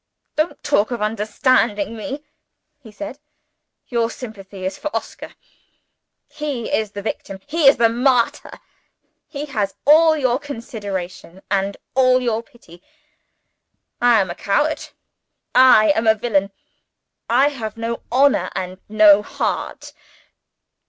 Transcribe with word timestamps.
"Don't 0.35 0.63
talk 0.63 0.89
of 0.89 0.99
understanding 0.99 1.95
me," 1.95 2.23
he 2.79 2.91
said. 2.91 3.19
"Your 3.87 4.09
sympathy 4.09 4.65
is 4.65 4.75
for 4.75 4.89
Oscar. 4.95 5.35
He 6.27 6.73
is 6.75 6.93
the 6.93 7.03
victim; 7.03 7.39
he 7.45 7.67
is 7.67 7.77
the 7.77 7.87
martyr; 7.87 8.59
he 9.27 9.45
has 9.45 9.75
all 9.85 10.17
your 10.17 10.39
consideration 10.39 11.43
and 11.51 11.77
all 11.93 12.19
your 12.19 12.41
pity. 12.41 12.81
I 14.01 14.19
am 14.19 14.31
a 14.31 14.35
coward; 14.35 14.89
I 15.53 15.91
am 15.91 16.07
a 16.07 16.15
villain; 16.15 16.51
I 17.29 17.49
have 17.49 17.77
no 17.77 18.01
honor 18.11 18.49
and 18.55 18.79
no 18.89 19.21
heart. 19.21 19.93